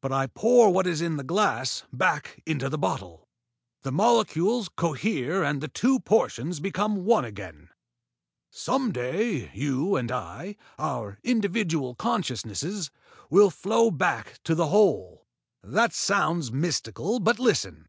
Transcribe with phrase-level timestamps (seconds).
[0.00, 3.28] But I pour what is in the glass back into the bottle.
[3.82, 7.68] The molecules cohere and the two portions become one again.
[8.50, 12.90] Some day you and I our individual consciousnesses
[13.30, 15.28] will flow back to the Whole.
[15.62, 17.86] That sounds mystical, but listen.